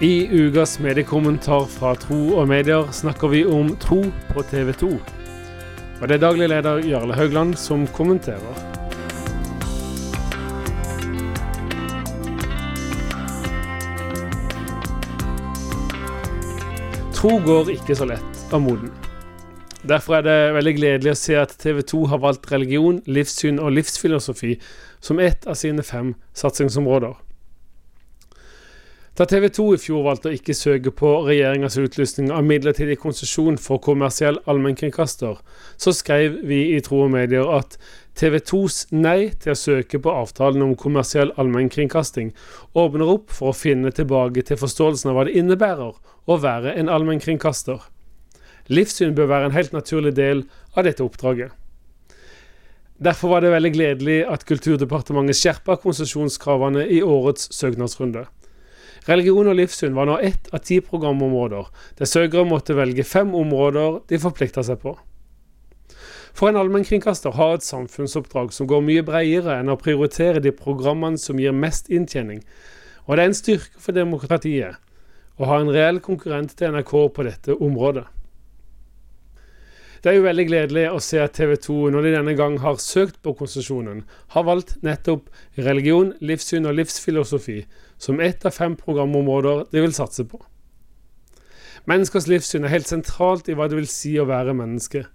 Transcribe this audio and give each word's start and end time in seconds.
I 0.00 0.28
ukas 0.30 0.78
mediekommentar 0.78 1.64
fra 1.66 1.90
Tro 1.98 2.36
og 2.38 2.44
Medier 2.46 2.86
snakker 2.94 3.32
vi 3.32 3.40
om 3.42 3.72
tro 3.82 4.04
på 4.30 4.44
TV 4.46 4.70
2. 4.70 4.90
Og 4.94 6.04
det 6.06 6.14
er 6.14 6.22
daglig 6.22 6.46
leder 6.52 6.84
Jarle 6.86 7.16
Haugland 7.18 7.56
som 7.58 7.82
kommenterer. 7.96 8.60
Tro 17.18 17.34
går 17.42 17.74
ikke 17.74 17.98
så 17.98 18.06
lett 18.06 18.54
av 18.54 18.62
moden. 18.62 18.94
Derfor 19.82 20.20
er 20.20 20.28
det 20.30 20.40
veldig 20.62 20.78
gledelig 20.78 21.16
å 21.16 21.22
se 21.26 21.40
at 21.42 21.58
TV 21.58 21.82
2 21.82 22.06
har 22.14 22.22
valgt 22.22 22.52
religion, 22.54 23.02
livssyn 23.10 23.58
og 23.58 23.74
livsfilosofi 23.74 24.60
som 25.02 25.18
ett 25.18 25.42
av 25.50 25.58
sine 25.58 25.82
fem 25.82 26.14
satsingsområder. 26.38 27.18
Da 29.18 29.24
TV 29.26 29.48
2 29.50 29.64
i 29.74 29.78
fjor 29.82 30.04
valgte 30.06 30.30
å 30.30 30.34
ikke 30.36 30.54
søke 30.54 30.92
på 30.94 31.08
regjeringas 31.26 31.74
utlysning 31.80 32.28
av 32.30 32.44
midlertidig 32.46 33.00
konsesjon 33.02 33.56
for 33.58 33.80
kommersiell 33.82 34.38
allmennkringkaster, 34.46 35.40
så 35.74 35.94
skrev 35.96 36.36
vi 36.46 36.60
i 36.76 36.78
Tro 36.86 37.00
og 37.08 37.10
Medier 37.10 37.50
at 37.50 37.74
TV 38.14 38.38
2s 38.38 38.76
nei 38.94 39.32
til 39.42 39.56
å 39.56 39.58
søke 39.58 39.98
på 40.04 40.14
avtalen 40.20 40.62
om 40.62 40.76
kommersiell 40.78 41.34
allmennkringkasting 41.34 42.30
åpner 42.78 43.10
opp 43.16 43.34
for 43.34 43.50
å 43.50 43.58
finne 43.58 43.90
tilbake 43.90 44.46
til 44.46 44.62
forståelsen 44.62 45.10
av 45.10 45.18
hva 45.18 45.26
det 45.26 45.34
innebærer 45.42 45.98
å 45.98 46.38
være 46.38 46.78
en 46.78 46.94
allmennkringkaster. 46.94 47.82
Livssyn 48.70 49.18
bør 49.18 49.32
være 49.34 49.50
en 49.50 49.58
helt 49.58 49.74
naturlig 49.74 50.14
del 50.14 50.46
av 50.78 50.86
dette 50.86 51.02
oppdraget. 51.02 51.50
Derfor 53.02 53.34
var 53.34 53.42
det 53.42 53.50
veldig 53.50 53.74
gledelig 53.74 54.18
at 54.30 54.46
Kulturdepartementet 54.46 55.42
skjerpa 55.42 55.80
konsesjonskravene 55.82 56.86
i 56.86 57.02
årets 57.02 57.50
søknadsrunde. 57.58 58.28
Religion 59.08 59.48
og 59.48 59.56
livssyn 59.56 59.94
var 59.96 60.08
nå 60.08 60.18
ett 60.20 60.50
av 60.52 60.60
ti 60.68 60.82
programområder, 60.84 61.68
der 61.96 62.08
søkere 62.08 62.44
måtte 62.44 62.76
velge 62.76 63.06
fem 63.08 63.30
områder 63.34 64.02
de 64.10 64.18
forplikta 64.20 64.64
seg 64.66 64.82
på. 64.82 64.92
For 66.36 66.50
en 66.50 66.58
allmennkringkaster 66.60 67.32
har 67.34 67.56
et 67.56 67.64
samfunnsoppdrag 67.66 68.52
som 68.54 68.68
går 68.68 68.84
mye 68.84 69.06
bredere 69.06 69.56
enn 69.58 69.72
å 69.72 69.78
prioritere 69.80 70.44
de 70.44 70.52
programmene 70.54 71.18
som 71.18 71.40
gir 71.40 71.56
mest 71.56 71.88
inntjening, 71.88 72.44
og 73.06 73.16
det 73.16 73.24
er 73.24 73.32
en 73.32 73.40
styrke 73.40 73.80
for 73.80 73.96
demokratiet 73.96 74.76
å 75.38 75.48
ha 75.48 75.58
en 75.62 75.72
reell 75.72 76.02
konkurrent 76.04 76.52
til 76.58 76.74
NRK 76.74 76.94
på 77.16 77.24
dette 77.26 77.56
området. 77.56 78.04
Det 80.02 80.12
er 80.12 80.18
jo 80.18 80.26
veldig 80.28 80.44
gledelig 80.46 80.84
å 80.92 81.00
se 81.02 81.18
at 81.18 81.34
TV 81.34 81.56
2, 81.58 81.76
når 81.90 82.04
de 82.06 82.12
denne 82.14 82.34
gang 82.38 82.58
har 82.62 82.78
søkt 82.82 83.18
på 83.24 83.32
konsesjonen, 83.40 84.04
har 84.34 84.46
valgt 84.46 84.76
nettopp 84.86 85.26
religion, 85.58 86.12
livssyn 86.22 86.68
og 86.70 86.76
livsfilosofi 86.78 87.64
som 87.98 88.22
ett 88.22 88.46
av 88.46 88.54
fem 88.54 88.76
programområder 88.78 89.66
de 89.72 89.82
vil 89.82 89.96
satse 89.96 90.22
på. 90.28 90.38
Menneskers 91.90 92.28
livssyn 92.30 92.66
er 92.66 92.74
helt 92.76 92.90
sentralt 92.90 93.48
i 93.48 93.56
hva 93.58 93.66
det 93.66 93.78
vil 93.78 93.90
si 93.90 94.12
å 94.20 94.28
være 94.28 94.54
menneske. 94.54 95.06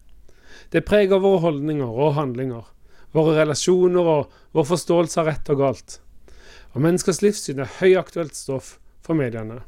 Det 0.73 0.83
preger 0.87 1.21
våre 1.21 1.43
holdninger 1.45 1.99
og 2.03 2.15
handlinger, 2.17 2.65
våre 3.13 3.37
relasjoner 3.37 4.09
og 4.09 4.33
vår 4.57 4.65
forståelse 4.71 5.21
av 5.21 5.29
rett 5.29 5.51
og 5.53 5.61
galt. 5.61 5.99
Og 6.73 6.81
menneskers 6.83 7.21
livssyn 7.23 7.61
er 7.61 7.77
høyaktuelt 7.79 8.35
stoff 8.35 8.79
for 9.05 9.15
mediene. 9.15 9.61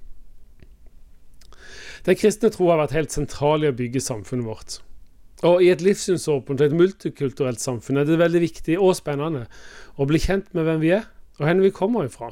Den 2.05 2.17
kristne 2.19 2.51
tro 2.53 2.67
har 2.71 2.81
vært 2.81 2.97
helt 2.97 3.13
sentral 3.13 3.63
i 3.63 3.69
å 3.69 3.77
bygge 3.77 4.03
samfunnet 4.03 4.45
vårt. 4.49 4.79
Og 5.43 5.63
i 5.63 5.67
et 5.73 5.83
livssynsåpent 5.83 6.61
og 6.61 6.69
et 6.69 6.77
multikulturelt 6.79 7.59
samfunn 7.59 7.99
er 7.99 8.07
det 8.07 8.21
veldig 8.21 8.41
viktig 8.45 8.79
og 8.79 8.95
spennende 8.95 9.45
å 9.99 10.07
bli 10.07 10.21
kjent 10.23 10.47
med 10.55 10.63
hvem 10.67 10.81
vi 10.83 10.93
er, 10.95 11.09
og 11.39 11.49
hvor 11.49 11.63
vi 11.65 11.75
kommer 11.75 12.07
ifra. 12.07 12.31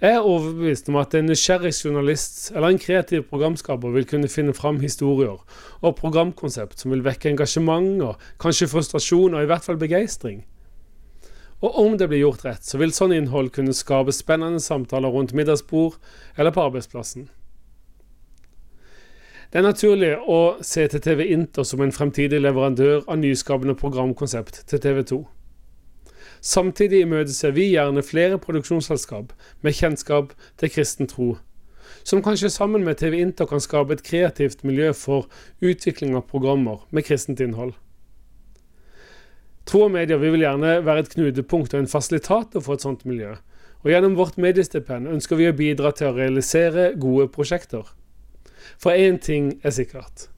Jeg 0.00 0.14
er 0.16 0.26
overbevist 0.26 0.88
om 0.88 0.98
at 1.00 1.14
en 1.16 1.26
nysgjerrig 1.28 1.72
journalist 1.74 2.50
eller 2.54 2.72
en 2.72 2.80
kreativ 2.80 3.26
programskaper 3.30 3.92
vil 3.94 4.06
kunne 4.08 4.30
finne 4.32 4.54
fram 4.56 4.78
historier 4.80 5.40
og 5.80 5.96
programkonsept 5.98 6.80
som 6.80 6.94
vil 6.94 7.04
vekke 7.04 7.32
engasjement 7.32 8.04
og 8.06 8.30
kanskje 8.42 8.70
frustrasjon 8.70 9.36
og 9.36 9.44
i 9.44 9.50
hvert 9.50 9.66
fall 9.66 9.80
begeistring. 9.80 10.44
Og 11.60 11.76
om 11.76 11.98
det 12.00 12.08
blir 12.08 12.22
gjort 12.22 12.46
rett, 12.46 12.64
så 12.64 12.80
vil 12.80 12.94
sånn 12.96 13.12
innhold 13.12 13.50
kunne 13.52 13.76
skape 13.76 14.14
spennende 14.16 14.62
samtaler 14.64 15.12
rundt 15.12 15.36
middagsbord 15.36 15.98
eller 16.36 16.54
på 16.56 16.64
arbeidsplassen. 16.70 17.28
Det 19.50 19.58
er 19.58 19.64
naturlig 19.66 20.12
å 20.30 20.60
se 20.62 20.84
til 20.86 21.00
TV 21.02 21.24
Inter 21.34 21.64
som 21.66 21.80
en 21.82 21.90
fremtidig 21.90 22.38
leverandør 22.38 23.00
av 23.10 23.16
nyskapende 23.18 23.74
programkonsept 23.74 24.60
til 24.70 24.82
TV 24.84 25.00
2. 25.10 25.18
Samtidig 26.38 27.00
imøteser 27.02 27.56
vi 27.56 27.64
gjerne 27.72 28.04
flere 28.06 28.38
produksjonsselskap 28.38 29.34
med 29.66 29.74
kjennskap 29.74 30.36
til 30.62 30.70
kristen 30.70 31.10
tro, 31.10 31.32
som 32.06 32.22
kanskje 32.22 32.52
sammen 32.54 32.86
med 32.86 33.02
TV 33.02 33.18
Inter 33.24 33.50
kan 33.50 33.58
skape 33.58 33.98
et 33.98 34.06
kreativt 34.06 34.62
miljø 34.62 34.92
for 34.94 35.26
utvikling 35.58 36.14
av 36.14 36.28
programmer 36.30 36.86
med 36.94 37.10
kristent 37.10 37.42
innhold. 37.42 37.74
Tro 39.66 39.88
og 39.88 39.96
medier 39.98 40.22
vi 40.22 40.30
vil 40.30 40.46
gjerne 40.46 40.78
være 40.86 41.08
et 41.08 41.14
knutepunkt 41.16 41.74
og 41.74 41.82
en 41.82 41.90
fasilitator 41.90 42.62
for 42.62 42.78
et 42.78 42.86
sånt 42.86 43.02
miljø, 43.02 43.34
og 43.82 43.90
gjennom 43.90 44.14
vårt 44.14 44.38
mediestipend 44.38 45.10
ønsker 45.10 45.42
vi 45.42 45.50
å 45.50 45.58
bidra 45.58 45.90
til 45.90 46.12
å 46.12 46.20
realisere 46.22 46.92
gode 46.94 47.32
prosjekter. 47.34 47.96
For 48.78 48.92
én 48.92 49.18
ting 49.18 49.60
er 49.62 49.74
sikkert. 49.76 50.28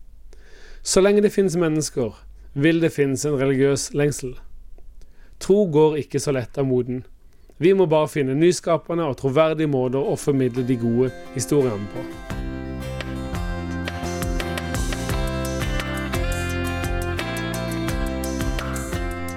Så 0.83 1.01
lenge 1.01 1.23
det 1.23 1.33
finnes 1.33 1.57
mennesker, 1.57 2.15
vil 2.55 2.81
det 2.83 2.93
finnes 2.93 3.25
en 3.25 3.39
religiøs 3.39 3.93
lengsel. 3.95 4.35
Tro 5.43 5.65
går 5.71 5.97
ikke 6.05 6.21
så 6.23 6.35
lett 6.35 6.59
av 6.59 6.67
moden. 6.67 7.05
Vi 7.63 7.73
må 7.75 7.87
bare 7.87 8.11
finne 8.11 8.35
nyskapende 8.35 9.07
og 9.07 9.19
troverdige 9.21 9.71
måter 9.71 10.03
å 10.03 10.17
formidle 10.19 10.65
de 10.67 10.79
gode 10.79 11.11
historiene 11.37 11.87
på. 11.95 12.07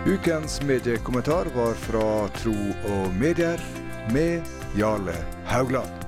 Ukens 0.05 0.61
mediekommentar 0.61 1.49
var 1.55 1.77
fra 1.87 2.07
Tro 2.37 2.55
og 2.93 3.13
Medier 3.17 3.61
med 4.13 4.45
Jarle 4.77 5.17
Haugland. 5.49 6.04